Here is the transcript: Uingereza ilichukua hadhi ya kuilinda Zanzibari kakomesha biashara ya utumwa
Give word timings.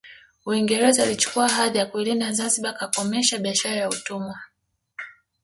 Uingereza 0.45 1.05
ilichukua 1.05 1.47
hadhi 1.49 1.77
ya 1.77 1.85
kuilinda 1.85 2.31
Zanzibari 2.31 2.77
kakomesha 2.77 3.37
biashara 3.37 3.75
ya 3.75 3.89
utumwa 3.89 4.39